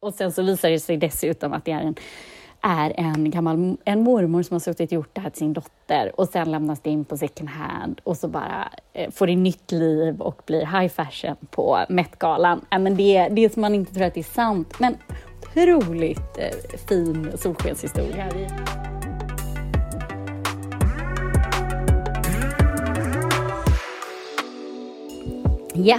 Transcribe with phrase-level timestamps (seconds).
[0.00, 1.94] Och sen så visar det sig dessutom att det är en,
[2.60, 6.20] är en gammal en mormor som har suttit och gjort det här till sin dotter
[6.20, 9.72] och sen lämnas det in på second hand och så bara eh, får det nytt
[9.72, 12.64] liv och blir high fashion på Met-galan.
[12.70, 14.96] Äh, men det, det är som man inte tror att det är sant, men
[15.42, 18.28] otroligt eh, fin solskenshistoria.
[25.74, 25.98] Ja,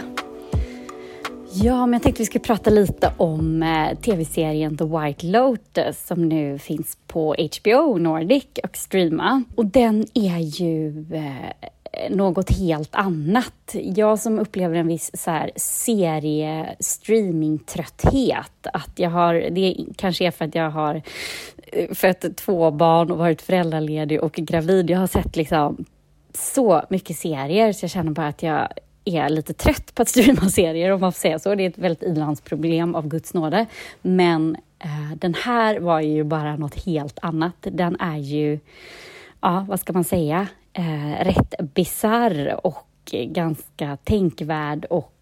[1.54, 6.30] Ja, men jag tänkte vi skulle prata lite om eh, tv-serien The White Lotus som
[6.30, 9.44] nu finns på HBO Nordic och streama.
[9.56, 13.76] Och den är ju eh, något helt annat.
[13.84, 20.32] Jag som upplever en viss så här, serie streamingtrötthet, att jag har, det kanske är
[20.32, 21.02] för att jag har
[21.68, 24.90] eh, fött två barn och varit föräldraledig och gravid.
[24.90, 25.86] Jag har sett liksom
[26.34, 28.68] så mycket serier så jag känner bara att jag
[29.18, 31.56] är lite trött på att streama serier, om man får säga så.
[31.56, 33.66] Det är ett väldigt ilandsproblem av Guds nåde.
[34.02, 37.56] Men eh, den här var ju bara något helt annat.
[37.62, 38.60] Den är ju,
[39.42, 45.14] ja, vad ska man säga, eh, rätt bizarr och ganska tänkvärd och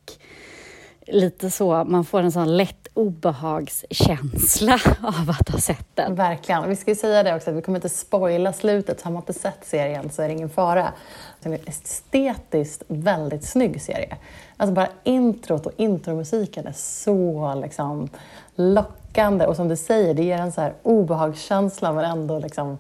[1.08, 6.16] lite så, man får en sån lätt obehagskänsla av att ha sett den.
[6.16, 6.70] Verkligen.
[6.70, 9.02] Vi ska ju säga det också, att vi kommer inte spoila slutet.
[9.02, 10.94] Har man inte sett serien så är det ingen fara.
[11.42, 14.18] Det är en estetiskt väldigt snygg serie.
[14.58, 18.10] Alltså bara introt och intromusiken är så liksom
[18.56, 22.78] lockande och som du säger, det ger en så här obehagskänsla men ändå liksom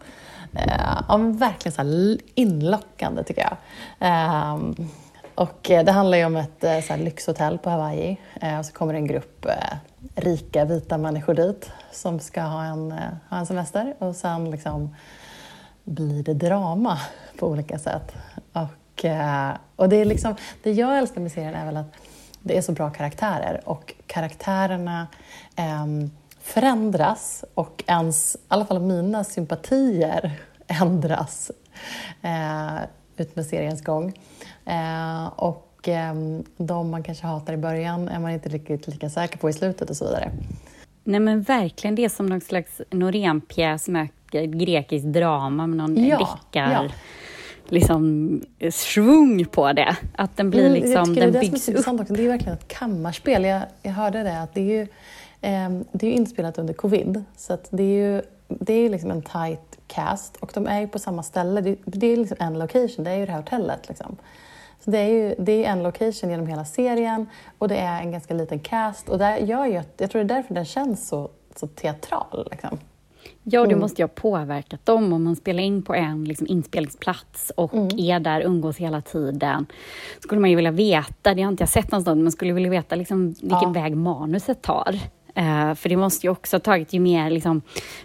[0.54, 3.58] eh, ja, verkligen så inlockande tycker jag.
[4.10, 4.58] Eh,
[5.38, 8.66] och eh, det handlar ju om ett eh, så här, lyxhotell på Hawaii eh, och
[8.66, 9.46] så kommer en grupp
[10.16, 12.92] rika vita människor dit som ska ha en,
[13.30, 14.96] ha en semester och sen liksom
[15.84, 17.00] blir det drama
[17.40, 18.14] på olika sätt.
[18.54, 19.06] Och,
[19.76, 21.94] och det, är liksom, det jag älskar med serien är väl att
[22.42, 25.08] det är så bra karaktärer och karaktärerna
[25.56, 25.86] eh,
[26.42, 31.52] förändras och ens, i alla fall mina sympatier ändras
[32.22, 32.78] eh,
[33.18, 34.14] ut med seriens gång.
[34.68, 36.14] Eh, och eh,
[36.58, 39.90] de man kanske hatar i början är man inte riktigt lika säker på i slutet
[39.90, 40.32] och så vidare.
[41.04, 46.18] Nej men verkligen, det är som någon slags Norén-pjäs med grekiskt drama med någon ja,
[46.18, 46.72] deckar...
[46.72, 46.90] Ja.
[47.70, 48.42] liksom
[48.72, 49.96] svung på det.
[50.16, 51.78] Att den blir liksom, mm, den det byggs upp.
[51.78, 52.14] Också.
[52.14, 53.44] Det är verkligen ett kammarspel.
[53.44, 54.82] Jag, jag hörde det att det är ju
[55.42, 59.78] eh, det är inspelat under covid, så det är ju det är liksom en tight
[59.88, 61.62] cast och de är ju på samma ställe.
[61.62, 63.88] Det, det är liksom en location, det är ju det här hotellet.
[63.88, 64.18] Liksom.
[64.80, 68.12] Så det är ju det är en location genom hela serien och det är en
[68.12, 69.10] ganska liten cast.
[69.10, 72.48] Och det gör ju att, jag tror det är därför den känns så, så teatral.
[72.52, 72.78] Liksom.
[73.44, 73.80] Ja, det mm.
[73.80, 77.90] måste ju ha påverkat dem om man spelar in på en liksom, inspelningsplats och mm.
[78.00, 79.66] är där, umgås hela tiden.
[80.20, 82.96] skulle man ju vilja veta, det har inte jag sett någonstans, men skulle vilja veta
[82.96, 83.70] liksom, vilken ja.
[83.70, 84.96] väg manuset tar.
[85.38, 87.62] Uh, för det måste ju också ha tagit ju mer liksom,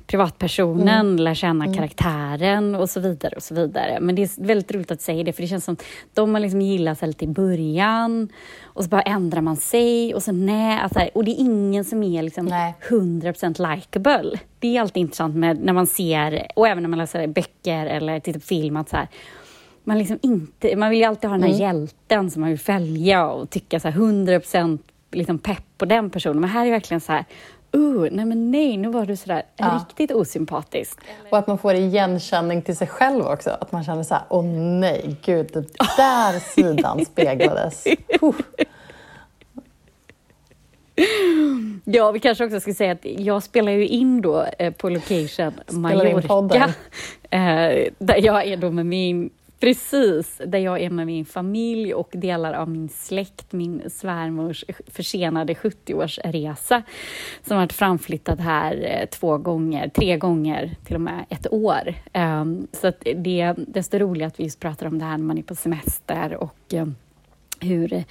[0.06, 1.16] privatpersonen, mm.
[1.16, 1.76] lär känna mm.
[1.76, 3.36] karaktären och så vidare.
[3.36, 3.98] och så vidare.
[4.00, 5.76] Men det är väldigt roligt att säga det, för det känns som
[6.14, 8.28] de har liksom gillat sig lite i början
[8.62, 10.78] och så bara ändrar man sig och så nej.
[10.78, 12.74] Alltså, och det är ingen som är liksom nej.
[12.88, 14.40] 100% likeable.
[14.58, 18.20] Det är alltid intressant med, när man ser, och även när man läser böcker eller
[18.20, 19.08] tittar på film, att så här,
[19.84, 21.60] man, liksom inte, man vill ju alltid ha den här mm.
[21.60, 24.78] hjälten som man vill följa och tycka så här 100%
[25.12, 26.40] liksom pepp på den personen.
[26.40, 27.24] Men här är det verkligen så här,
[27.76, 29.80] uh, nej men nej, nu var du sådär ja.
[29.80, 30.98] riktigt osympatisk.
[31.30, 33.50] Och att man får igenkänning till sig själv också.
[33.50, 37.86] Att man känner så här, åh nej, gud, den där sidan speglades.
[38.22, 38.34] Uh.
[41.84, 45.52] Ja, vi kanske också ska säga att jag spelar ju in då eh, på location
[45.70, 46.74] Mallorca.
[47.30, 49.30] Eh, där jag är då med min
[49.62, 55.52] Precis, där jag är med min familj och delar av min släkt, min svärmors försenade
[55.52, 56.82] 70-årsresa
[57.42, 61.94] som varit framflyttad här eh, två gånger, tre gånger, till och med ett år.
[62.12, 65.38] Ehm, så det är desto roligare att vi just pratar om det här när man
[65.38, 66.86] är på semester och eh,
[67.60, 68.04] hur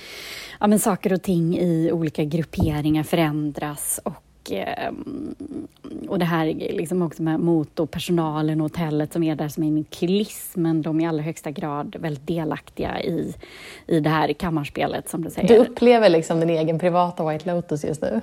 [0.59, 5.35] ja, men saker och ting i olika grupperingar förändras och Ehm,
[6.07, 9.83] och det här liksom också med motorpersonalen och hotellet som är där som är en
[9.83, 13.33] kuliss, men de är i allra högsta grad väldigt delaktiga i,
[13.87, 15.47] i det här kammarspelet som du säger.
[15.47, 18.21] Du upplever liksom din egen privata White Lotus just nu?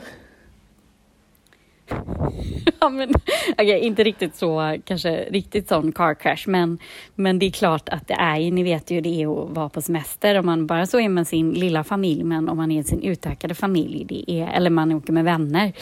[2.81, 3.11] ja, men,
[3.53, 6.79] okay, inte riktigt så, kanske riktigt sån car crash, men,
[7.15, 9.83] men det är klart att det är, ni vet ju det är att vara på
[9.83, 10.39] semester.
[10.39, 13.55] Om man bara så är med sin lilla familj, men om man är sin utökade
[13.55, 15.73] familj, det är, eller man åker med vänner,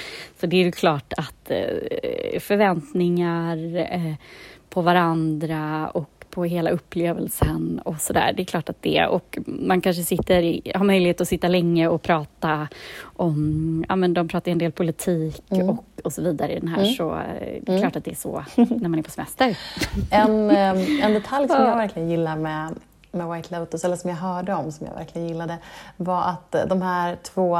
[0.40, 4.14] så det är ju klart att eh, förväntningar eh,
[4.68, 8.32] på varandra och på hela upplevelsen och sådär.
[8.36, 11.88] Det är klart att det, och man kanske sitter i, har möjlighet att sitta länge
[11.88, 12.68] och prata
[13.02, 15.70] om, ja men de pratar en del politik mm.
[15.70, 16.94] och, och så vidare i den här, mm.
[16.94, 17.24] så eh,
[17.62, 17.80] det är mm.
[17.80, 19.58] klart att det är så när man är på semester.
[20.10, 22.74] En, eh, en detalj som jag verkligen gillar med
[23.10, 25.58] med White Lotus, eller som jag hörde om, som jag verkligen gillade,
[25.96, 27.58] var att de här två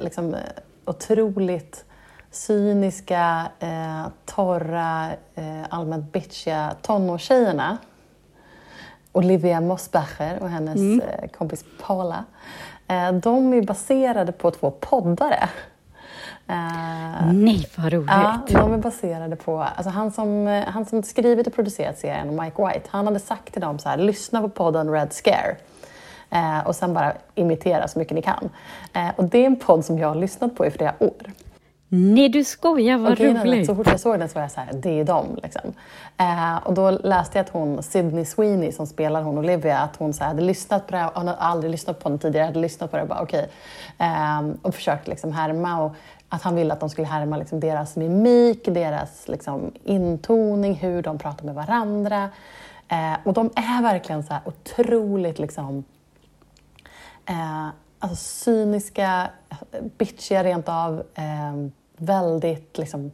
[0.00, 0.36] liksom,
[0.84, 1.84] otroligt
[2.32, 7.78] cyniska, eh, torra, eh, allmänt bitchiga tonårstjejerna.
[9.12, 11.00] Olivia Mosbacher och hennes mm.
[11.00, 12.24] eh, kompis Paula.
[12.88, 15.48] Eh, de är baserade på två poddare.
[16.50, 18.10] Uh, Nej, vad roligt!
[18.10, 19.58] Ja, de är baserade på...
[19.60, 23.60] Alltså han, som, han som skrivit och producerat serien, Mike White, han hade sagt till
[23.62, 25.56] dem så här, lyssna på podden Red Scare.
[26.64, 28.50] Och sen bara imitera så mycket ni kan.
[29.16, 31.32] Och det är en podd som jag har lyssnat på i flera år.
[31.94, 33.66] Nej, du skojar, vad roligt!
[33.66, 35.38] Så fort jag såg den så var jag så här, det är dem.
[35.42, 35.72] Liksom.
[36.16, 40.12] Eh, och då läste jag att hon, Sydney Sweeney som spelar hon Olivia, att hon
[40.12, 42.90] så här, hade lyssnat på det hon hade aldrig lyssnat på den tidigare, hade lyssnat
[42.90, 43.50] på det och bara okej.
[43.96, 44.08] Okay.
[44.08, 45.82] Eh, och försökt liksom härma.
[45.82, 45.94] Och
[46.28, 51.18] att han ville att de skulle härma liksom deras mimik, deras liksom intoning, hur de
[51.18, 52.30] pratar med varandra.
[52.88, 55.84] Eh, och de är verkligen så här otroligt liksom,
[57.26, 57.66] eh,
[57.98, 59.30] alltså cyniska,
[59.98, 61.02] bitchiga rent av.
[62.02, 63.10] Väldigt liksom,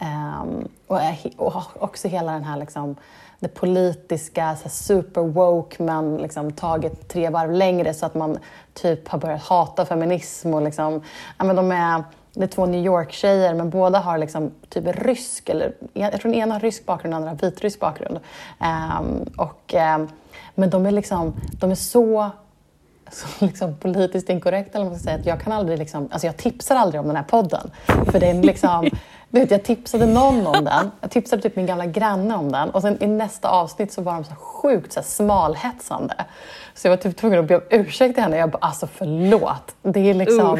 [0.00, 1.00] um, och,
[1.36, 2.96] och, också hela den här liksom,
[3.40, 8.38] det politiska, så super woke, men liksom tagit tre varv längre så att man
[8.72, 10.54] typ har börjat hata feminism.
[10.54, 11.02] Och liksom,
[11.38, 15.48] ja, men de är, det är två New York-tjejer, men båda har liksom typ rysk,
[15.48, 18.20] eller jag tror den ena har rysk bakgrund och den andra har vitrysk bakgrund.
[18.60, 20.08] Um, och, um,
[20.54, 22.30] men de är, liksom, de är så
[23.14, 26.36] så liksom politiskt inkorrekt, eller man ska säga, att jag kan aldrig liksom, alltså jag
[26.36, 27.70] tipsar aldrig om den här podden.
[27.86, 28.90] För är liksom,
[29.28, 32.70] du vet, jag tipsade någon om den, jag tipsade typ min gamla granne om den
[32.70, 36.14] och sen i nästa avsnitt så var de så sjukt så smalhetsande.
[36.74, 38.36] Så jag var typ tvungen att be om ursäkt till henne.
[38.36, 39.74] Jag bara, alltså förlåt.
[39.82, 40.58] Det är liksom,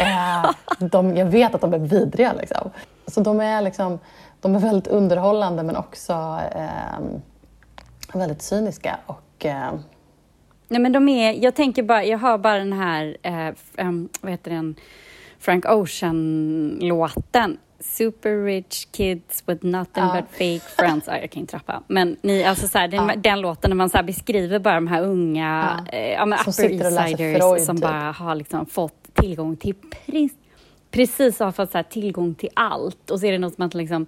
[0.00, 2.70] eh, de, jag vet att de är vidriga liksom.
[3.06, 3.98] Så de är liksom,
[4.40, 7.00] de är väldigt underhållande men också eh,
[8.12, 9.72] väldigt cyniska och eh,
[10.72, 14.30] Nej men de är, jag tänker bara, jag har bara den här, eh, um, vad
[14.30, 14.74] heter den,
[15.38, 17.58] Frank Ocean-låten.
[17.80, 20.16] Super rich kids with nothing ja.
[20.16, 21.08] but fake friends.
[21.08, 21.82] Ah, jag kan inte rappa.
[21.86, 23.14] Men ni, alltså så här, den, ja.
[23.16, 25.98] den låten när man så beskriver bara de här unga ja.
[25.98, 27.82] eh, ja, men upper east-siders som typ.
[27.82, 30.32] bara har liksom fått tillgång till precis,
[30.90, 33.10] precis har fått så här, tillgång till allt.
[33.10, 34.06] Och så är det något som att liksom,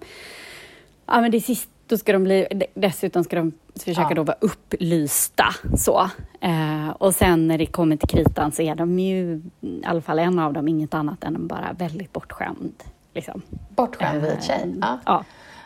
[1.05, 3.51] ja men det sista då ska de bli, dessutom ska de
[3.83, 4.15] försöka ja.
[4.15, 5.45] då vara upplysta.
[5.77, 6.09] Så.
[6.41, 10.19] Eh, och sen när det kommer till kritan så är de ju, i alla fall
[10.19, 12.83] en av dem, inget annat än bara väldigt bortskämd.
[13.13, 13.41] Liksom.
[13.69, 14.61] Bortskämd vit tjej?
[14.63, 14.99] Eh, ja.
[15.05, 15.23] ja.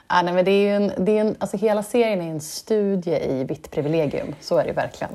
[0.07, 2.41] ja nej, men det är ju en, det är en, alltså hela serien är en
[2.41, 5.11] studie i vitt privilegium, så är det ju verkligen.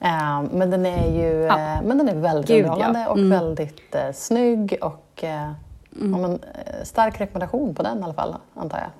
[0.00, 1.58] Eh, men den är ju ja.
[1.58, 3.12] eh, men den är väldigt Gud, underhållande ja.
[3.12, 3.24] mm.
[3.24, 5.52] och väldigt eh, snygg och eh,
[6.00, 6.20] mm.
[6.20, 8.90] men, eh, stark rekommendation på den i alla fall, antar jag.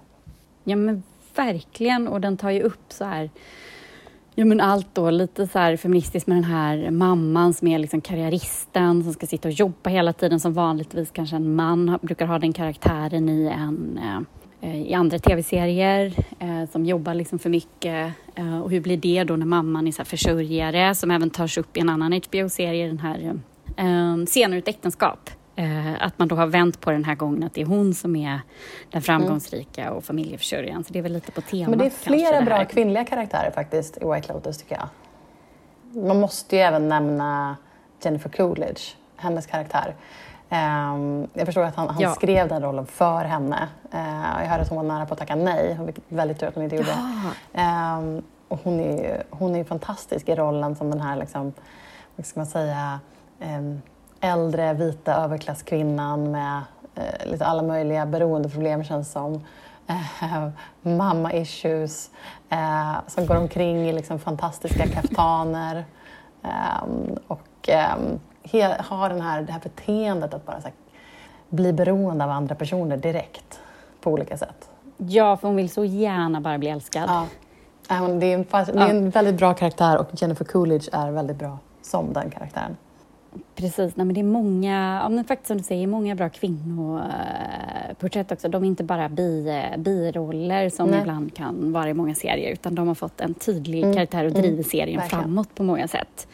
[0.64, 1.02] Ja, men
[1.34, 2.08] verkligen.
[2.08, 3.30] Och den tar ju upp så här
[4.34, 8.00] Ja men allt då, lite så här feministiskt med den här mamman som är liksom
[8.00, 12.38] karriäristen som ska sitta och jobba hela tiden som vanligtvis kanske en man brukar ha
[12.38, 18.12] den karaktären i en eh, eh, i andra tv-serier eh, som jobbar liksom för mycket.
[18.34, 21.58] Eh, och hur blir det då när mamman är så här försörjare som även tas
[21.58, 23.34] upp i en annan HBO-serie, den här
[23.76, 25.30] eh, eh Scener ur ett äktenskap.
[25.62, 28.16] Eh, att man då har vänt på den här gången att det är hon som
[28.16, 28.40] är
[28.90, 29.94] den framgångsrika mm.
[29.94, 30.84] och familjeförsörjaren.
[30.84, 31.70] Så det är väl lite på temat.
[31.70, 34.88] Men det är flera kanske, bra kvinnliga karaktärer faktiskt i White Lotus tycker jag.
[36.06, 37.56] Man måste ju även nämna
[38.02, 38.82] Jennifer Coolidge,
[39.16, 39.94] hennes karaktär.
[40.50, 42.10] Um, jag förstår att han, han ja.
[42.10, 43.68] skrev den rollen för henne.
[43.94, 46.54] Uh, jag hörde att hon var nära på att tacka nej, vilket väldigt tur att
[46.54, 46.94] hon inte gjorde.
[47.52, 47.98] Ja.
[47.98, 51.52] Um, och hon är, hon är fantastisk i rollen som den här, liksom,
[52.16, 53.00] vad ska man säga,
[53.40, 53.82] um,
[54.22, 56.62] äldre vita överklasskvinnan med
[56.94, 59.40] eh, lite alla möjliga beroendeproblem känns som.
[59.86, 60.48] Eh,
[60.82, 62.10] mamma issues
[62.50, 65.84] eh, som går omkring i liksom fantastiska kaftaner
[66.42, 68.20] ehm, och ehm,
[68.78, 70.72] har den här, det här beteendet att bara här,
[71.48, 73.60] bli beroende av andra personer direkt
[74.00, 74.70] på olika sätt.
[74.96, 77.04] Ja, för hon vill så gärna bara bli älskad.
[77.08, 77.26] Ja.
[77.88, 81.58] Det är, en, det är en väldigt bra karaktär och Jennifer Coolidge är väldigt bra
[81.82, 82.76] som den karaktären.
[83.54, 88.32] Precis, nej, men det är många, ja, men faktiskt som du säger, många bra kvinnoporträtt
[88.32, 88.48] också.
[88.48, 91.00] De är inte bara bi, biroller som nej.
[91.00, 93.94] ibland kan vara i många serier, utan de har fått en tydlig mm.
[93.94, 94.42] karaktär och mm.
[94.42, 95.08] driver serien mm.
[95.08, 96.26] framåt på många sätt.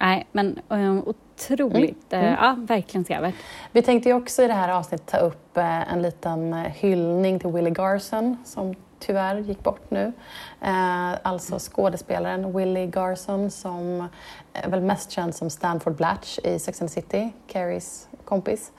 [0.00, 2.26] Nej, men um, otroligt, mm.
[2.26, 3.34] Uh, ja, verkligen sevärt.
[3.72, 7.50] Vi tänkte ju också i det här avsnittet ta upp uh, en liten hyllning till
[7.50, 10.12] Willie Garson som tyvärr gick bort nu.
[10.60, 14.08] Eh, alltså skådespelaren Willie Garson som
[14.52, 18.72] är väl mest känd som Stanford Blatch i Sex and the City, Carries kompis.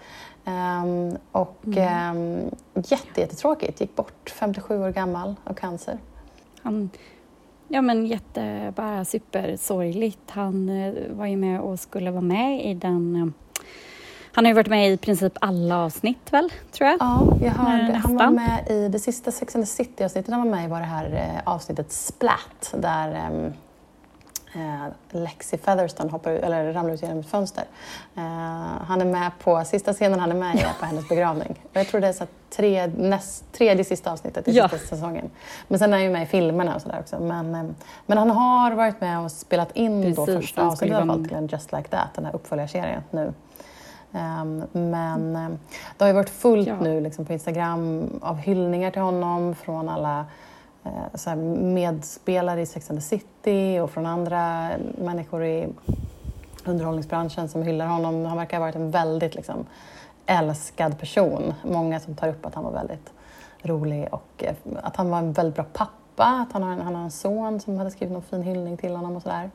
[0.45, 2.17] Um, och mm.
[2.17, 5.97] um, jätte, jättetråkigt, gick bort 57 år gammal av cancer.
[6.61, 6.89] Han,
[7.67, 10.31] ja men jätte, bara supersorgligt.
[10.31, 13.27] Han uh, var ju med och skulle vara med i den uh,
[14.33, 16.97] han har ju varit med i princip alla avsnitt väl, tror jag?
[16.99, 18.01] Ja, jag hörde.
[18.03, 20.79] Han var med i det sista Sex and the City-avsnittet han var med i var
[20.79, 23.53] det här eh, avsnittet Splat där um,
[24.53, 27.63] eh, Lexi Featherstone hoppar ut, eller ramlar ut genom ett fönster.
[28.15, 28.23] Eh,
[28.87, 31.59] han är med på, sista scenen han är med i på hennes begravning.
[31.73, 34.69] Jag tror det är så tre, näst, tredje sista avsnittet i ja.
[34.69, 35.29] sista säsongen.
[35.67, 37.19] Men sen är han ju med i filmerna och sådär också.
[37.19, 37.63] Men, eh,
[38.05, 41.87] men han har varit med och spelat in Precis, då första avsnittet en Just Like
[41.89, 43.33] That, den här uppföljarserien nu.
[44.11, 45.59] Um, men um,
[45.97, 46.75] det har ju varit fullt ja.
[46.81, 50.25] nu liksom, på Instagram av hyllningar till honom från alla
[50.83, 55.67] Eh, så medspelare i Sex and the City och från andra människor i
[56.65, 58.25] underhållningsbranschen som hyllar honom.
[58.25, 59.65] Han verkar ha varit en väldigt liksom,
[60.25, 61.53] älskad person.
[61.63, 63.13] Många som tar upp att han var väldigt
[63.61, 66.25] rolig och eh, att han var en väldigt bra pappa.
[66.25, 68.95] Att han har en, han har en son som hade skrivit någon fin hyllning till
[68.95, 69.51] honom och sådär.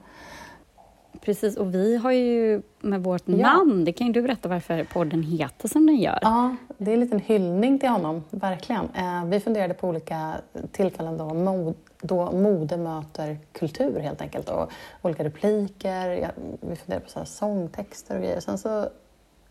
[1.20, 3.36] Precis, och vi har ju med vårt ja.
[3.36, 6.18] namn, det kan ju du berätta varför podden heter som den gör.
[6.22, 8.88] Ja, det är en liten hyllning till honom, verkligen.
[8.94, 10.32] Eh, vi funderade på olika
[10.72, 14.48] tillfällen då, mod, då mode möter kultur helt enkelt.
[14.48, 14.70] Och
[15.02, 18.40] olika repliker, vi funderade på så här sångtexter och grejer.
[18.40, 18.88] Sen så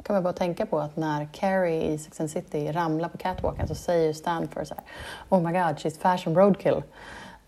[0.03, 3.67] kan man bara tänka på att när Carrie i Sex and City ramlar på catwalken
[3.67, 4.83] så säger Stanford så här,
[5.29, 6.83] Oh my god, she's fashion roadkill.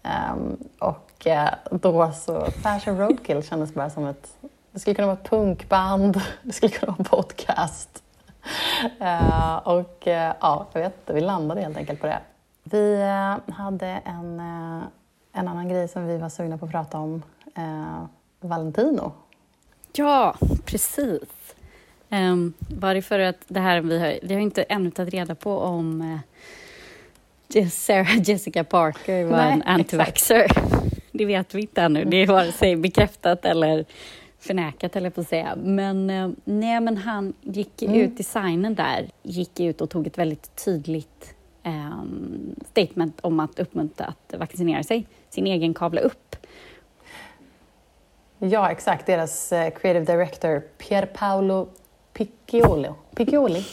[0.03, 4.37] Um, och uh, då så, Fashion Roadkill kändes bara som ett,
[4.71, 8.03] det skulle kunna vara ett punkband, det skulle kunna vara en podcast.
[9.01, 12.19] Uh, och uh, ja, jag vet inte, vi landade helt enkelt på det.
[12.63, 13.01] Vi
[13.53, 14.39] hade en,
[15.33, 17.23] en annan grej som vi var sugna på att prata om,
[18.39, 19.11] Valentino.
[19.93, 21.55] Ja, precis.
[22.09, 25.57] Um, bara för att det här, vi har, vi har inte ännu tagit reda på
[25.59, 26.19] om
[27.71, 30.51] Sarah Jessica Parker var Nej, en antivaxxer.
[31.17, 32.05] Det vet vi inte ännu.
[32.05, 33.85] Det är vare sig bekräftat eller
[34.39, 35.55] förnekat, eller på att säga.
[35.55, 37.95] Men, eh, nej, men han gick mm.
[37.95, 44.05] ut, designen där, gick ut och tog ett väldigt tydligt um, statement om att uppmuntra
[44.05, 45.07] att vaccinera sig.
[45.29, 46.35] Sin egen kavla upp.
[48.39, 49.05] Ja, exakt.
[49.05, 51.67] Deras uh, creative director Pier Paolo
[52.13, 52.89] Piccioli.
[53.15, 53.65] Piccioli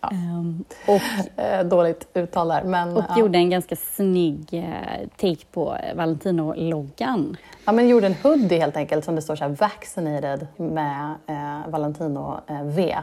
[0.00, 0.10] Ja.
[0.10, 2.62] Um, och, eh, Dåligt uttal där.
[2.62, 3.18] Men, och ja.
[3.18, 7.36] gjorde en ganska snygg eh, take på Valentino-loggan.
[7.64, 11.70] Ja, men gjorde en hoodie helt enkelt som det står så här “vaccinated” med eh,
[11.70, 12.96] Valentino eh, V.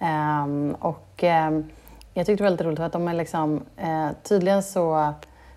[0.00, 1.68] Um, och ehm,
[2.14, 5.12] jag tyckte det var väldigt roligt för att de är liksom, eh, tydligen så,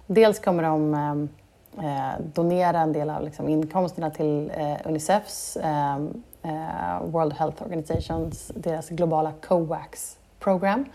[0.08, 0.94] dels kommer de
[1.77, 4.51] eh, donera en del av liksom, inkomsterna till
[4.86, 5.58] Unicefs,
[7.01, 10.85] World Health Organizations, deras globala COVAX program.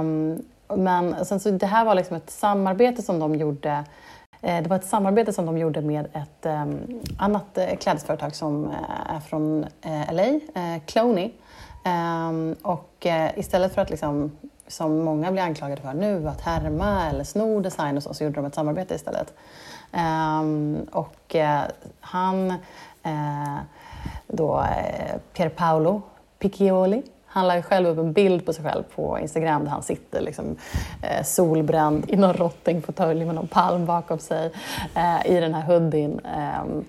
[0.00, 0.42] Um,
[0.76, 3.84] men sen så, det här var liksom ett samarbete som de gjorde
[4.40, 8.34] eh, det var ett samarbete som de gjorde med ett um, annat eh, uh, klädesföretag
[8.34, 10.40] som uh, är från uh, LA,
[10.86, 11.30] Cloney.
[11.84, 14.32] Um, och istället för att, liksom,
[14.66, 18.36] som många blir anklagade för nu, att härma eller sno design och så, så gjorde
[18.36, 19.34] de ett samarbete istället.
[19.92, 21.36] Um, och
[22.00, 22.54] han,
[24.26, 24.64] då
[25.32, 26.02] Pier Paolo
[26.38, 27.02] Piccioli,
[27.32, 30.20] han la ju själv upp en bild på sig själv på Instagram där han sitter
[30.20, 30.56] liksom,
[31.02, 34.52] eh, solbränd i någon rottingfåtölj med någon palm bakom sig
[34.94, 36.82] eh, i den här hoodien eh,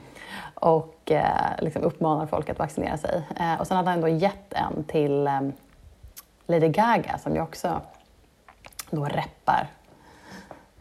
[0.53, 3.23] och eh, liksom uppmanar folk att vaccinera sig.
[3.39, 5.53] Eh, och sen hade han då gett en till ehm,
[6.45, 7.81] Lady Gaga som ju också
[8.89, 9.67] då reppar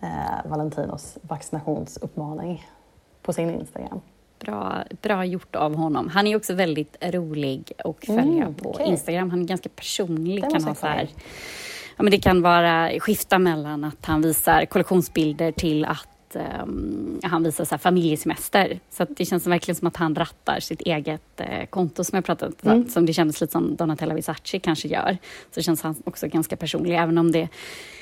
[0.00, 2.66] eh, Valentinos vaccinationsuppmaning
[3.22, 4.00] på sin Instagram.
[4.40, 6.08] Bra, bra gjort av honom.
[6.08, 8.86] Han är också väldigt rolig att följa mm, på okay.
[8.86, 9.30] Instagram.
[9.30, 10.50] Han är ganska personlig.
[10.50, 11.08] kan ha så här,
[11.96, 17.42] ja, men det kan vara skifta mellan att han visar kollektionsbilder till att um, han
[17.42, 18.80] visar så här familjesemester.
[18.90, 22.52] Så det känns verkligen som att han rattar sitt eget uh, konto som jag pratat
[22.62, 22.88] om, mm.
[22.88, 25.18] som det kändes lite som Donatella Visacci kanske gör.
[25.54, 27.48] Så känns han också ganska personlig, även om det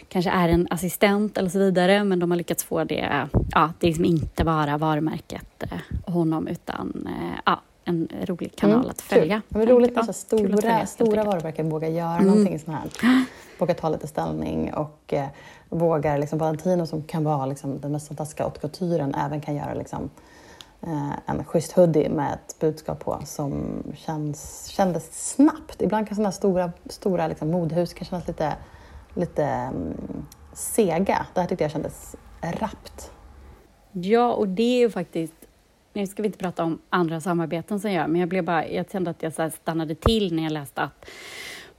[0.09, 3.87] kanske är en assistent eller så vidare, men de har lyckats få det, ja, det
[3.87, 9.01] är liksom inte bara varumärket uh, honom, utan uh, ja, en rolig kanal mm, att
[9.01, 9.43] följa.
[9.55, 12.27] Är roligt att stora, följa, stora varumärken vågar göra mm.
[12.27, 13.25] någonting sånt här.
[13.59, 15.27] Vågar ta lite ställning och eh,
[15.69, 19.75] vågar, liksom, Valentino som kan vara liksom, den mest fantastiska haute couturen, även kan göra
[19.75, 20.11] liksom,
[20.83, 25.83] eh, en schysst hoodie med ett budskap på som känns, kändes snabbt.
[25.83, 28.57] Ibland kan sådana stora, stora liksom, modehus kan kännas lite,
[29.15, 31.27] lite um, sega.
[31.35, 33.13] Det här tyckte jag kändes rappt.
[33.93, 35.35] Ja, och det är ju faktiskt...
[35.99, 38.91] Nu ska vi inte prata om andra samarbeten som gör, men jag, blev bara, jag
[38.91, 41.09] kände att jag så stannade till när jag läste att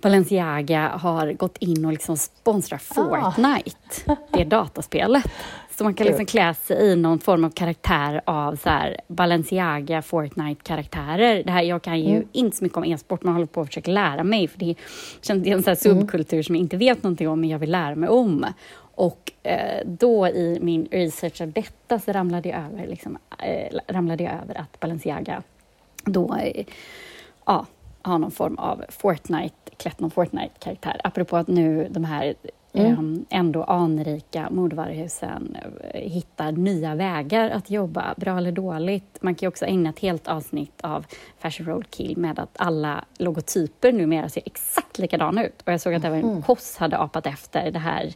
[0.02, 2.94] Balenciaga har gått in och liksom sponsrar ah.
[2.94, 4.16] Fortnite, ah.
[4.32, 5.24] det dataspelet.
[5.78, 10.02] Så man kan liksom klä sig i någon form av karaktär av så här Balenciaga
[10.02, 11.44] Fortnite-karaktärer.
[11.44, 12.28] Det här, jag kan ju mm.
[12.32, 15.36] inte så mycket om e-sport, men håller på att försöka lära mig, för det är,
[15.36, 15.76] det är en så mm.
[16.00, 18.46] subkultur som jag inte vet någonting om, men jag vill lära mig om.
[19.00, 24.24] Och eh, då i min research av detta så ramlade jag över, liksom, eh, ramlade
[24.24, 25.44] jag över att Balenciaga
[26.06, 26.66] då eh,
[27.46, 27.66] ja,
[28.02, 31.02] har någon form av Fortnite, klätt någon Fortnite-karaktär.
[31.04, 32.34] Apropå att nu de här
[32.74, 33.26] mm.
[33.30, 35.58] Ändå anrika modevaruhusen
[35.94, 39.18] eh, hittar nya vägar att jobba, bra eller dåligt.
[39.22, 41.06] Man kan ju också ägna ett helt avsnitt av
[41.40, 45.62] Fashion Roadkill med att alla logotyper numera ser exakt likadana ut.
[45.66, 46.42] Och jag såg att även mm.
[46.42, 48.14] Koss hade apat efter det här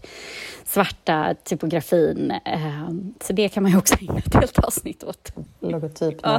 [0.65, 2.33] svarta typografin.
[2.45, 5.31] Ehm, så det kan man ju också ägna ett helt avsnitt åt.
[5.59, 6.29] Logotyp ja.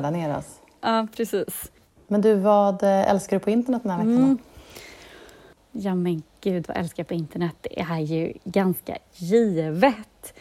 [0.81, 1.71] Ja, precis.
[2.07, 4.17] Men du, vad eh, älskar du på internet den här veckan?
[4.17, 4.39] Mm.
[5.77, 10.35] Ja men gud vad jag älskar på internet, det är ju ganska givet.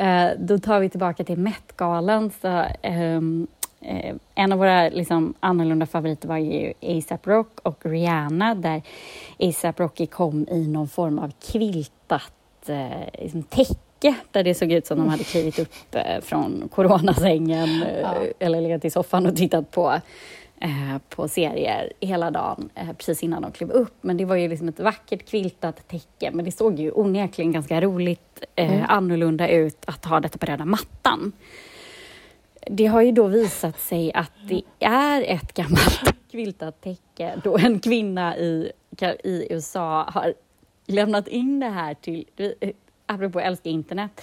[0.00, 2.30] Uh, då tar vi tillbaka till Met-galan.
[2.82, 3.46] Um,
[3.82, 8.82] uh, en av våra liksom, annorlunda favoriter var ju ASAP Rock och Rihanna där
[9.38, 12.32] ASAP Rocky kom i någon form av kviltat
[12.68, 18.14] uh, liksom, täcke där det såg ut som de hade klivit upp från coronasängen ja.
[18.38, 20.00] eller legat i soffan och tittat på
[20.60, 23.94] eh, på serier hela dagen eh, precis innan de klev upp.
[24.00, 27.80] Men det var ju liksom ett vackert kviltat täcke, men det såg ju onekligen ganska
[27.80, 28.86] roligt eh, mm.
[28.88, 31.32] annorlunda ut att ha detta på röda mattan.
[32.70, 37.80] Det har ju då visat sig att det är ett gammalt kviltat täcke då en
[37.80, 38.72] kvinna i,
[39.24, 40.34] i USA har
[40.86, 42.70] lämnat in det här till, eh,
[43.06, 44.22] apropå älska internet,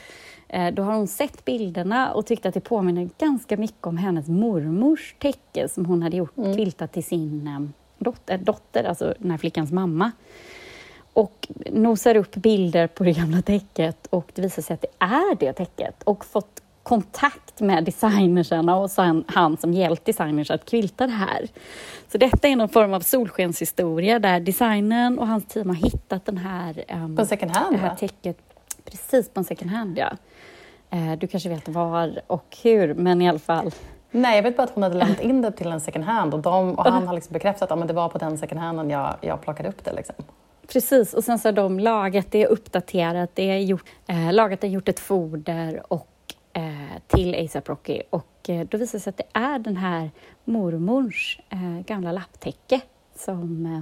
[0.73, 5.15] då har hon sett bilderna och tyckte att det påminner ganska mycket om hennes mormors
[5.19, 6.53] täcke som hon hade gjort, mm.
[6.53, 7.59] kviltat till sin eh,
[7.97, 10.11] dotter, dotter, alltså den här flickans mamma.
[11.13, 15.35] Och nosar upp bilder på det gamla täcket och det visar sig att det är
[15.39, 21.07] det täcket och fått kontakt med designersarna och sen han som hjälpt designers att kvilta
[21.07, 21.47] det här.
[22.11, 26.37] Så detta är någon form av solskenshistoria där designern och hans team har hittat den
[26.37, 28.37] här, um, på second hand, det här täcket
[28.85, 29.97] precis på en second hand.
[29.97, 30.17] Ja.
[30.93, 33.71] Eh, du kanske vet var och hur, men i alla fall.
[34.11, 36.39] Nej, jag vet bara att hon hade lämnat in det till en second hand och,
[36.39, 39.41] de, och han har liksom bekräftat att det var på den second handen jag, jag
[39.41, 39.93] plockade upp det.
[39.93, 40.15] Liksom.
[40.67, 44.89] Precis, och sen så har de lagat det, uppdaterat det, gjort, eh, lagat det, gjort
[44.89, 46.07] ett foder och,
[46.53, 46.61] eh,
[47.07, 50.11] till ASAP Rocky och eh, då visar det sig att det är den här
[50.43, 52.81] mormors eh, gamla lapptäcke
[53.15, 53.81] som eh,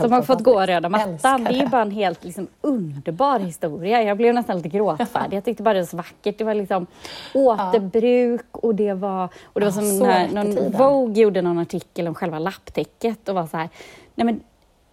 [0.00, 1.44] som har fått gå röda mattan.
[1.44, 4.02] Det är bara en helt liksom, underbar historia.
[4.02, 5.36] Jag blev nästan lite gråtfärdig.
[5.36, 6.38] Jag tyckte bara det var så vackert.
[6.38, 6.86] Det var liksom
[7.34, 12.14] återbruk och det var, och det var som när någon Vogue gjorde någon artikel om
[12.14, 13.68] själva lapptäcket och var så här,
[14.14, 14.40] nej men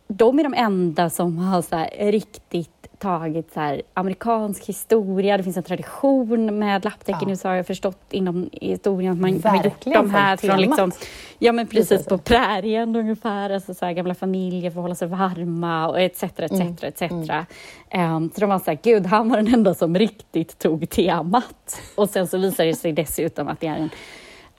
[0.08, 5.58] de är de enda som har så riktigt tagit så här, amerikansk historia, det finns
[5.58, 7.28] en tradition med lapptäcken ja.
[7.28, 10.62] i USA, har jag förstått inom historien, att man Verkligen har gjort de här från
[10.62, 10.92] liksom,
[11.40, 15.08] ja men precis, precis på prärien ungefär, alltså så här, gamla familjer att hålla sig
[15.08, 16.24] varma och etc.
[16.24, 16.52] etc.
[16.52, 16.76] Mm.
[16.82, 17.02] etc.
[17.02, 18.16] Mm.
[18.16, 21.82] Um, så de var så här, gud, han var den enda som riktigt tog temat.
[21.96, 23.90] Och sen så visar det sig dessutom att det är en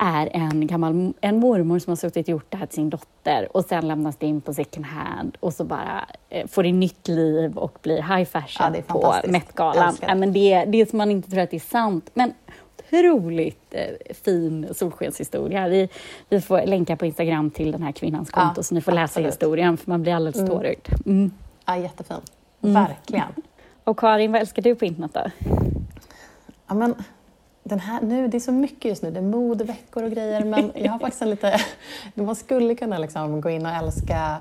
[0.03, 3.57] är en gammal en mormor som har suttit och gjort det här till sin dotter
[3.57, 7.09] och sen lämnas det in på second hand och så bara eh, får det nytt
[7.09, 9.97] liv och blir high fashion ja, på Met-galan.
[10.01, 12.11] Ja, men det, det är som man inte tror att det är sant.
[12.15, 12.33] Men
[12.79, 15.69] otroligt eh, fin solskenshistoria.
[15.69, 15.89] Vi,
[16.29, 19.03] vi får länka på Instagram till den här kvinnans konto ja, så ni får läsa
[19.03, 19.29] absolut.
[19.29, 20.49] historien för man blir alldeles mm.
[20.49, 20.89] tårögd.
[21.07, 21.31] Mm.
[21.67, 22.17] Ja, jättefin.
[22.63, 22.75] Mm.
[22.75, 23.33] Verkligen.
[23.85, 25.31] Och Karin, vad älskar du på internet då?
[26.67, 26.95] Ja, men
[27.63, 30.73] den här, nu, det är så mycket just nu, det är modeveckor och grejer, men
[30.75, 31.61] jag har faktiskt en lite...
[32.15, 34.37] Man skulle kunna liksom gå in och älska...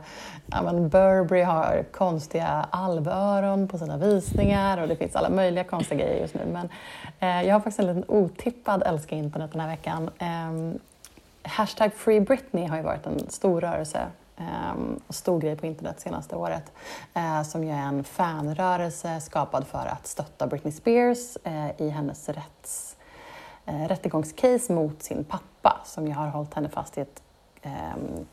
[0.51, 6.05] Ja, men Burberry har konstiga alvöron på sina visningar och det finns alla möjliga konstiga
[6.05, 6.41] grejer just nu.
[6.45, 6.69] Men
[7.19, 10.09] eh, jag har faktiskt en liten otippad älska internet den här veckan.
[10.19, 10.79] Eh,
[11.43, 13.99] hashtag Free Britney har ju varit en stor rörelse
[14.73, 16.71] Um, stor grej på internet senaste året
[17.17, 22.29] uh, som ju är en fanrörelse skapad för att stötta Britney Spears uh, i hennes
[22.29, 22.88] rätts
[23.69, 27.23] eh, rättegångscase mot sin pappa som ju har hållit henne fast i ett
[27.61, 27.71] eh,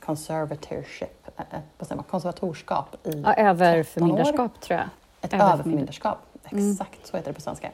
[0.00, 4.88] conservatorship, ett eh, konservatorskap i ja, Överförmyndarskap tror jag.
[5.20, 6.70] Ett överförmyndarskap, mm.
[6.70, 7.70] exakt så heter det på svenska.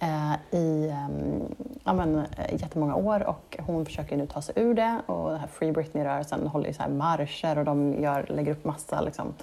[0.00, 4.74] Eh, I um, ja, men, eh, jättemånga år och hon försöker nu ta sig ur
[4.74, 8.52] det och den här Free Britney-rörelsen håller ju så här marscher och de gör, lägger
[8.52, 9.34] upp massa liksom,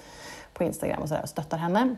[0.52, 1.96] på Instagram och, så där, och stöttar henne.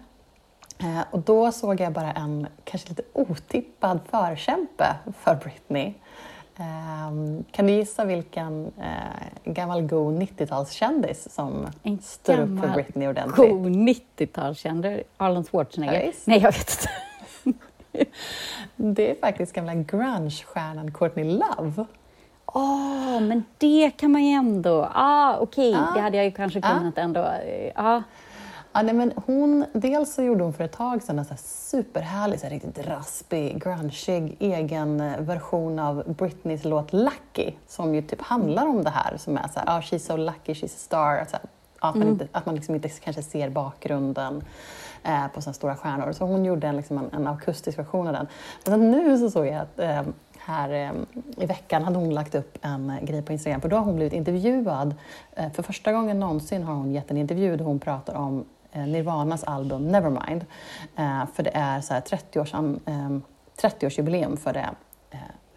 [0.79, 5.95] Eh, och då såg jag bara en kanske lite otippad förkämpe för Britney.
[6.59, 12.71] Um, kan du gissa vilken uh, gammal god 90-talskändis som En står upp för gammal
[12.73, 13.51] Britney ordentligt?
[13.51, 16.03] God 90-talskändare, Arnold Schwarzenegger.
[16.07, 16.13] Ja.
[16.25, 16.71] Nej, jag vet
[17.93, 18.07] inte.
[18.77, 21.85] Det är faktiskt gamla grunge-stjärnan Courtney Love.
[22.47, 24.89] Åh, men det kan man ju ändå...
[24.95, 25.95] Ah, Okej, Ah.
[25.95, 26.79] det hade jag ju kanske Ah.
[26.79, 27.21] kunnat ändå...
[27.21, 28.01] eh,
[28.77, 31.41] Ja, nej, men hon, dels så gjorde hon för ett tag sedan en så här
[31.43, 38.03] superhärlig, så här riktigt raspig, grungeig egen eh, version av Britneys låt Lucky som ju
[38.03, 40.79] typ handlar om det här som är så här, ah, she's so lucky, she's a
[40.79, 41.17] star.
[41.17, 41.41] Att, här,
[41.79, 44.45] att man, inte, att man liksom inte kanske ser bakgrunden
[45.03, 46.13] eh, på sådana stora stjärnor.
[46.13, 48.27] Så hon gjorde en, liksom en, en akustisk version av den.
[48.67, 50.03] Men nu så såg jag att eh,
[50.39, 50.93] här eh,
[51.43, 53.97] i veckan hade hon lagt upp en eh, grej på Instagram för då har hon
[53.97, 54.95] blivit intervjuad.
[55.33, 58.45] Eh, för första gången någonsin har hon gett en intervju där hon pratar om
[58.77, 60.45] Eh, Nirvanas album Nevermind.
[60.97, 64.71] Eh, för det är 30-årsjubileum eh, 30 för det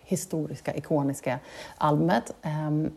[0.01, 1.39] historiska, ikoniska
[1.77, 2.33] albumet.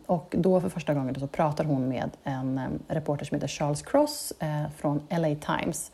[0.05, 4.33] Och då för första gången så pratar hon med en reporter som heter Charles Cross
[4.77, 5.91] från LA Times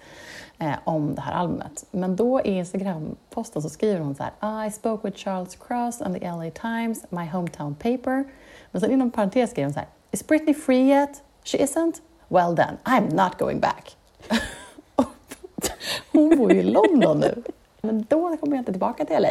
[0.84, 1.86] om det här albumet.
[1.92, 6.02] Men då i Instagram-posten så skriver hon så här ah, I spoke with Charles Cross
[6.02, 8.24] and the LA Times, my hometown paper.
[8.72, 11.24] Men sen inom parentes skriver hon så här Is Britney free yet?
[11.44, 12.02] She isn't?
[12.28, 13.99] Well then, I'm not going back
[16.30, 17.44] hon bor ju i London nu.
[17.82, 19.30] Men då kommer jag inte tillbaka till LA.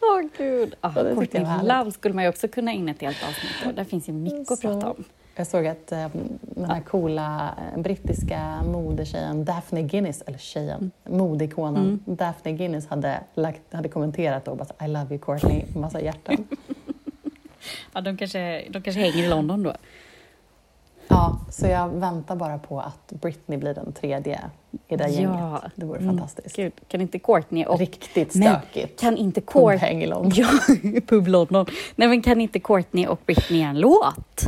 [0.00, 0.74] Åh gud.
[0.80, 1.76] Ah, Ja, det tyckte jag Courtney.
[1.78, 3.76] Love skulle man ju också kunna ägna ett helt avsnitt åt.
[3.76, 5.04] Där finns ju mycket att Så- prata om.
[5.36, 6.06] Jag såg att eh,
[6.40, 13.72] den här coola eh, brittiska modetjejen Daphne Guinness, eller tjejen, modeikonen Daphne Guinness hade, lagt,
[13.74, 16.48] hade kommenterat då bara så, I love you Courtney, massa hjärtan.
[17.92, 19.72] Ja, de, kanske, de kanske hänger i London då.
[21.08, 24.40] Ja, så jag väntar bara på att Britney blir den tredje
[24.88, 25.08] i det Ja.
[25.08, 25.62] gänget.
[25.74, 26.56] Det vore Mm, fantastiskt.
[26.56, 27.78] Gud, kan inte Courtney och...
[27.78, 29.00] Riktigt Men stökigt.
[29.00, 30.06] kan inte Courtney...
[30.06, 30.32] London.
[30.34, 31.66] Ja, Pub London.
[31.96, 34.42] Nej, men kan inte Courtney och Britney en låt?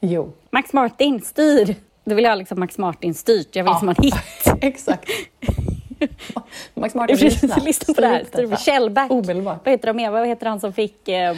[0.00, 1.74] Jo, Max Martin, styr!
[2.04, 3.56] Då vill jag liksom Max Martin styrt.
[3.56, 3.86] Jag vill Ja.
[3.86, 4.14] ha en hit.
[4.60, 5.08] exakt.
[6.74, 8.24] Max Martin, Lyssna, lyssna på det här.
[8.32, 8.56] Detta.
[8.56, 9.10] Shellback.
[9.10, 9.58] Omedelbart.
[9.64, 10.10] Vad heter de mer?
[10.10, 11.36] Vad heter han som fick eh,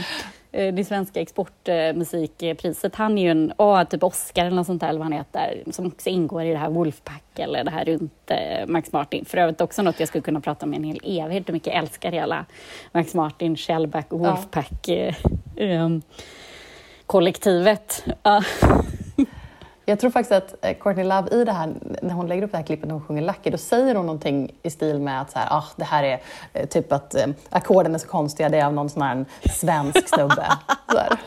[0.54, 2.94] det svenska exportmusikpriset?
[2.94, 5.62] Han är ju en, åh, typ Oscar eller något sånt där, eller vad han heter,
[5.72, 9.24] som också ingår i det här Wolfpack eller det här runt eh, Max Martin.
[9.24, 11.66] För övrigt också något jag skulle kunna prata om i en hel evighet, hur mycket
[11.66, 12.46] jag älskar hela
[12.92, 14.30] Max Martin, Shellback och Ja.
[14.30, 15.14] Wolfpack eh,
[15.56, 16.02] em,
[17.06, 18.04] kollektivet.
[19.84, 19.90] Ja.
[19.92, 22.56] Jag tror faktiskt att eh, Courtney Love i det här, när hon lägger upp det
[22.56, 25.38] här klippet när hon sjunger Lucky, då säger hon någonting i stil med att så
[25.38, 26.20] här, ah, det här är
[26.52, 30.08] eh, typ att eh, ackorden är så konstiga, det är av någon sån här svensk
[30.08, 30.46] snubbe.
[30.90, 31.18] Så här.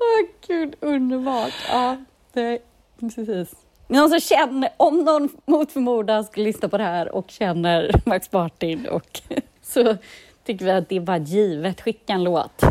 [0.00, 1.54] Åh gud, underbart.
[1.68, 1.96] Ja,
[2.32, 2.58] det,
[3.00, 3.54] precis.
[3.88, 8.32] Någon som känner, om någon mot förmodan skulle lyssna på det här och känner Max
[8.32, 9.20] Martin och
[9.62, 9.96] så
[10.44, 11.80] tycker vi att det är bara givet.
[11.80, 12.62] Skicka en låt.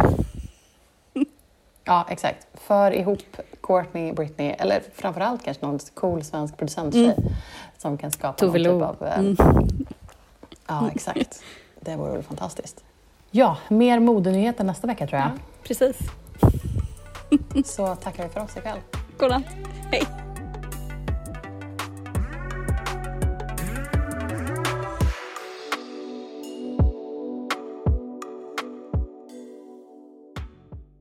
[1.85, 2.47] Ja, exakt.
[2.53, 3.19] För ihop
[3.63, 7.15] Courtney, Britney, eller framförallt kanske någon cool svensk producenttjej
[7.77, 9.07] som kan skapa Tove någon typ av...
[9.07, 9.35] eh, Mm.
[10.67, 11.41] Ja, exakt.
[11.79, 12.83] Det vore väl fantastiskt.
[13.31, 15.31] Ja, mer modenyheter nästa vecka tror jag.
[15.63, 15.97] Precis.
[17.65, 18.77] Så tackar vi för oss ikväll.
[19.17, 19.43] Godnatt.
[19.91, 20.03] Hej.